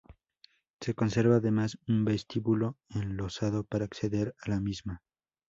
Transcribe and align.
Se 0.79 0.95
conserva 0.95 1.35
además 1.35 1.77
un 1.87 2.05
vestíbulo 2.05 2.75
enlosado 2.89 3.65
para 3.65 3.85
acceder 3.85 4.33
a 4.43 4.49
la 4.49 4.59
misma. 4.59 5.03